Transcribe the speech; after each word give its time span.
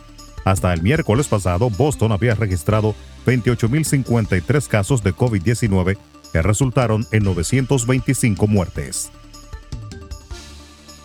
Hasta 0.46 0.74
el 0.74 0.82
miércoles 0.82 1.28
pasado, 1.28 1.70
Boston 1.70 2.12
había 2.12 2.36
registrado 2.36 2.96
28.053 3.26 4.68
casos 4.68 5.04
de 5.04 5.14
COVID-19 5.14 5.98
que 6.32 6.42
resultaron 6.42 7.06
en 7.12 7.24
925 7.24 8.48
muertes. 8.48 9.12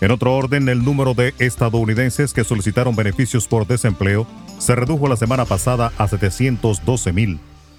En 0.01 0.11
otro 0.11 0.35
orden, 0.37 0.69
el 0.69 0.85
número 0.85 1.15
de 1.15 1.33
estadounidenses 1.39 2.35
que 2.35 2.45
solicitaron 2.45 2.95
beneficios 2.95 3.49
por 3.49 3.67
desempleo 3.67 4.27
se 4.59 4.75
redujo 4.75 5.09
la 5.09 5.17
semana 5.17 5.47
pasada 5.47 5.93
a 5.97 6.09
712 6.09 7.13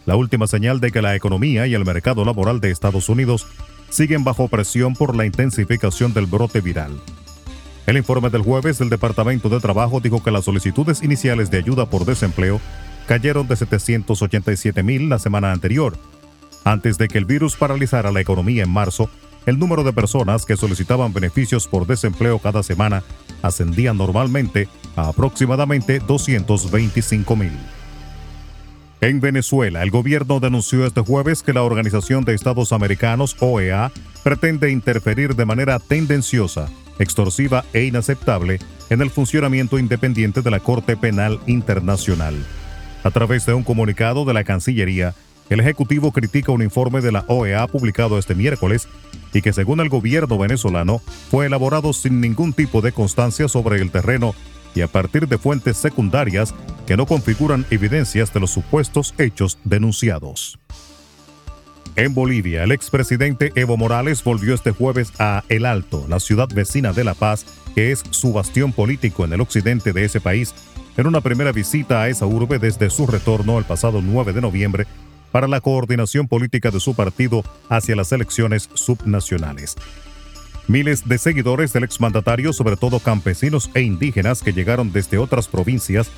la 0.05 0.15
última 0.15 0.47
señal 0.47 0.79
de 0.79 0.91
que 0.91 1.01
la 1.01 1.15
economía 1.15 1.67
y 1.67 1.73
el 1.73 1.85
mercado 1.85 2.25
laboral 2.25 2.59
de 2.59 2.71
Estados 2.71 3.09
Unidos 3.09 3.47
siguen 3.89 4.23
bajo 4.23 4.47
presión 4.47 4.93
por 4.93 5.15
la 5.15 5.25
intensificación 5.25 6.13
del 6.13 6.25
brote 6.25 6.61
viral. 6.61 6.99
El 7.85 7.97
informe 7.97 8.29
del 8.29 8.41
jueves 8.41 8.79
del 8.79 8.89
Departamento 8.89 9.47
de 9.47 9.59
Trabajo 9.59 9.99
dijo 9.99 10.23
que 10.23 10.31
las 10.31 10.45
solicitudes 10.45 11.03
iniciales 11.03 11.51
de 11.51 11.59
ayuda 11.59 11.85
por 11.85 12.05
desempleo 12.05 12.59
cayeron 13.07 13.47
de 13.47 13.55
787 13.55 14.81
mil 14.81 15.09
la 15.09 15.19
semana 15.19 15.51
anterior. 15.51 15.95
Antes 16.63 16.97
de 16.97 17.07
que 17.07 17.19
el 17.19 17.25
virus 17.25 17.55
paralizara 17.55 18.11
la 18.11 18.21
economía 18.21 18.63
en 18.63 18.71
marzo, 18.71 19.09
el 19.45 19.59
número 19.59 19.83
de 19.83 19.93
personas 19.93 20.45
que 20.45 20.57
solicitaban 20.57 21.13
beneficios 21.13 21.67
por 21.67 21.85
desempleo 21.85 22.39
cada 22.39 22.63
semana 22.63 23.03
ascendía 23.43 23.93
normalmente 23.93 24.67
a 24.95 25.09
aproximadamente 25.09 25.99
225 25.99 27.35
mil. 27.35 27.51
En 29.05 29.19
Venezuela, 29.19 29.83
el 29.83 29.91
gobierno 29.91 30.39
denunció 30.39 30.83
este 30.83 31.01
jueves 31.01 31.43
que 31.43 31.53
la 31.53 31.61
Organización 31.61 32.25
de 32.25 32.33
Estados 32.33 32.71
Americanos, 32.71 33.37
OEA, 33.39 33.91
pretende 34.23 34.71
interferir 34.71 35.35
de 35.35 35.45
manera 35.45 35.77
tendenciosa, 35.77 36.71
extorsiva 36.97 37.63
e 37.71 37.83
inaceptable 37.83 38.57
en 38.89 39.03
el 39.03 39.11
funcionamiento 39.11 39.77
independiente 39.77 40.41
de 40.41 40.49
la 40.49 40.59
Corte 40.59 40.97
Penal 40.97 41.39
Internacional. 41.45 42.33
A 43.03 43.11
través 43.11 43.45
de 43.45 43.53
un 43.53 43.63
comunicado 43.63 44.25
de 44.25 44.33
la 44.33 44.43
Cancillería, 44.43 45.13
el 45.51 45.59
Ejecutivo 45.59 46.11
critica 46.11 46.51
un 46.51 46.63
informe 46.63 47.01
de 47.01 47.11
la 47.11 47.25
OEA 47.27 47.67
publicado 47.67 48.17
este 48.17 48.33
miércoles 48.33 48.87
y 49.35 49.43
que 49.43 49.53
según 49.53 49.81
el 49.81 49.89
gobierno 49.89 50.39
venezolano 50.39 50.97
fue 51.29 51.45
elaborado 51.45 51.93
sin 51.93 52.21
ningún 52.21 52.53
tipo 52.53 52.81
de 52.81 52.91
constancia 52.91 53.47
sobre 53.49 53.79
el 53.81 53.91
terreno 53.91 54.33
y 54.75 54.81
a 54.81 54.87
partir 54.87 55.27
de 55.27 55.37
fuentes 55.37 55.77
secundarias 55.77 56.53
que 56.85 56.97
no 56.97 57.05
configuran 57.05 57.65
evidencias 57.71 58.31
de 58.33 58.39
los 58.41 58.51
supuestos 58.51 59.15
hechos 59.17 59.57
denunciados. 59.63 60.59
En 61.95 62.13
Bolivia, 62.13 62.63
el 62.63 62.73
expresidente 62.73 63.53
Evo 63.55 63.77
Morales 63.77 64.21
volvió 64.21 64.53
este 64.53 64.71
jueves 64.71 65.13
a 65.17 65.45
El 65.47 65.65
Alto, 65.65 66.05
la 66.09 66.19
ciudad 66.19 66.49
vecina 66.53 66.91
de 66.91 67.05
La 67.05 67.13
Paz, 67.13 67.45
que 67.73 67.91
es 67.91 68.03
su 68.09 68.33
bastión 68.33 68.73
político 68.73 69.23
en 69.23 69.31
el 69.31 69.39
occidente 69.39 69.93
de 69.93 70.03
ese 70.03 70.19
país, 70.19 70.53
en 70.97 71.07
una 71.07 71.21
primera 71.21 71.53
visita 71.53 72.01
a 72.01 72.09
esa 72.09 72.25
urbe 72.25 72.59
desde 72.59 72.89
su 72.89 73.07
retorno 73.07 73.57
el 73.59 73.65
pasado 73.65 74.01
9 74.01 74.33
de 74.33 74.41
noviembre 74.41 74.87
para 75.31 75.47
la 75.47 75.61
coordinación 75.61 76.27
política 76.27 76.69
de 76.71 76.79
su 76.79 76.95
partido 76.95 77.43
hacia 77.69 77.95
las 77.95 78.11
elecciones 78.11 78.69
subnacionales. 78.73 79.75
Miles 80.67 81.07
de 81.07 81.19
seguidores 81.19 81.73
del 81.73 81.83
exmandatario, 81.83 82.51
sobre 82.51 82.75
todo 82.75 82.99
campesinos 82.99 83.69
e 83.75 83.81
indígenas 83.81 84.41
que 84.41 84.51
llegaron 84.51 84.91
desde 84.91 85.19
otras 85.19 85.47
provincias, 85.47 86.09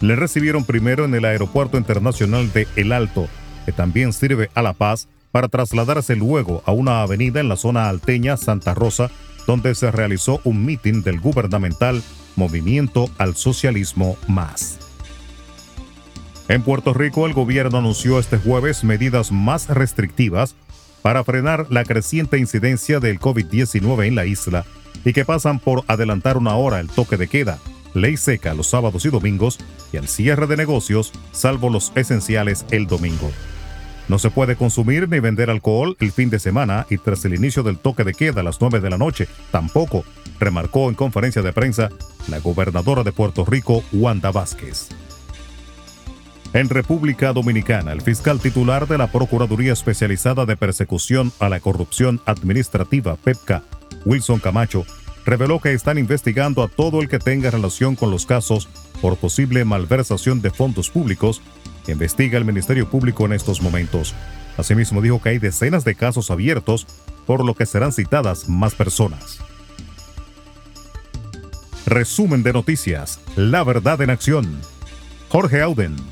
le 0.00 0.16
recibieron 0.16 0.64
primero 0.64 1.04
en 1.04 1.14
el 1.14 1.26
Aeropuerto 1.26 1.76
Internacional 1.76 2.50
de 2.52 2.66
El 2.76 2.92
Alto, 2.92 3.28
que 3.66 3.72
también 3.72 4.12
sirve 4.12 4.50
a 4.54 4.62
La 4.62 4.72
Paz, 4.72 5.08
para 5.30 5.48
trasladarse 5.48 6.16
luego 6.16 6.62
a 6.66 6.72
una 6.72 7.02
avenida 7.02 7.40
en 7.40 7.48
la 7.48 7.56
zona 7.56 7.88
alteña 7.88 8.36
Santa 8.36 8.74
Rosa, 8.74 9.10
donde 9.46 9.74
se 9.74 9.90
realizó 9.90 10.40
un 10.44 10.64
mitin 10.64 11.02
del 11.02 11.20
gubernamental 11.20 12.02
Movimiento 12.36 13.10
al 13.18 13.34
Socialismo 13.34 14.16
Más. 14.26 14.78
En 16.48 16.62
Puerto 16.62 16.92
Rico, 16.92 17.26
el 17.26 17.32
gobierno 17.34 17.78
anunció 17.78 18.18
este 18.18 18.36
jueves 18.36 18.84
medidas 18.84 19.32
más 19.32 19.68
restrictivas 19.68 20.54
para 21.02 21.24
frenar 21.24 21.66
la 21.68 21.84
creciente 21.84 22.38
incidencia 22.38 23.00
del 23.00 23.18
COVID-19 23.18 24.06
en 24.06 24.14
la 24.14 24.24
isla 24.24 24.64
y 25.04 25.12
que 25.12 25.24
pasan 25.24 25.58
por 25.58 25.84
adelantar 25.88 26.36
una 26.36 26.54
hora 26.54 26.80
el 26.80 26.88
toque 26.88 27.16
de 27.16 27.28
queda, 27.28 27.58
ley 27.92 28.16
seca 28.16 28.54
los 28.54 28.68
sábados 28.68 29.04
y 29.04 29.10
domingos 29.10 29.58
y 29.92 29.96
el 29.96 30.08
cierre 30.08 30.46
de 30.46 30.56
negocios, 30.56 31.12
salvo 31.32 31.70
los 31.70 31.92
esenciales 31.96 32.64
el 32.70 32.86
domingo. 32.86 33.30
No 34.08 34.18
se 34.18 34.30
puede 34.30 34.56
consumir 34.56 35.08
ni 35.08 35.20
vender 35.20 35.50
alcohol 35.50 35.96
el 36.00 36.12
fin 36.12 36.30
de 36.30 36.38
semana 36.38 36.86
y 36.90 36.98
tras 36.98 37.24
el 37.24 37.34
inicio 37.34 37.62
del 37.62 37.78
toque 37.78 38.04
de 38.04 38.14
queda 38.14 38.40
a 38.40 38.44
las 38.44 38.60
9 38.60 38.80
de 38.80 38.90
la 38.90 38.98
noche, 38.98 39.28
tampoco, 39.50 40.04
remarcó 40.38 40.88
en 40.88 40.94
conferencia 40.94 41.42
de 41.42 41.52
prensa 41.52 41.88
la 42.28 42.38
gobernadora 42.38 43.04
de 43.04 43.12
Puerto 43.12 43.44
Rico, 43.44 43.82
Wanda 43.92 44.30
Vázquez. 44.30 44.88
En 46.54 46.68
República 46.68 47.32
Dominicana, 47.32 47.92
el 47.92 48.02
fiscal 48.02 48.38
titular 48.38 48.86
de 48.86 48.98
la 48.98 49.06
Procuraduría 49.06 49.72
Especializada 49.72 50.44
de 50.44 50.54
Persecución 50.54 51.32
a 51.38 51.48
la 51.48 51.60
Corrupción 51.60 52.20
Administrativa, 52.26 53.16
PEPCA, 53.16 53.62
Wilson 54.04 54.38
Camacho, 54.38 54.84
reveló 55.24 55.60
que 55.60 55.72
están 55.72 55.96
investigando 55.96 56.62
a 56.62 56.68
todo 56.68 57.00
el 57.00 57.08
que 57.08 57.18
tenga 57.18 57.50
relación 57.50 57.96
con 57.96 58.10
los 58.10 58.26
casos 58.26 58.68
por 59.00 59.16
posible 59.16 59.64
malversación 59.64 60.42
de 60.42 60.50
fondos 60.50 60.90
públicos 60.90 61.40
que 61.86 61.92
investiga 61.92 62.36
el 62.36 62.44
Ministerio 62.44 62.86
Público 62.86 63.24
en 63.24 63.32
estos 63.32 63.62
momentos. 63.62 64.14
Asimismo 64.58 65.00
dijo 65.00 65.22
que 65.22 65.30
hay 65.30 65.38
decenas 65.38 65.84
de 65.84 65.94
casos 65.94 66.30
abiertos, 66.30 66.86
por 67.26 67.46
lo 67.46 67.54
que 67.54 67.64
serán 67.64 67.92
citadas 67.92 68.50
más 68.50 68.74
personas. 68.74 69.38
Resumen 71.86 72.42
de 72.42 72.52
noticias. 72.52 73.20
La 73.36 73.64
verdad 73.64 74.02
en 74.02 74.10
acción. 74.10 74.60
Jorge 75.30 75.62
Auden. 75.62 76.11